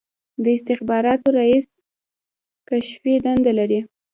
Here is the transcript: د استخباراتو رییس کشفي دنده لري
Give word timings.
د 0.43 0.45
استخباراتو 0.55 1.27
رییس 1.39 1.67
کشفي 2.69 3.13
دنده 3.25 3.51
لري 3.59 3.79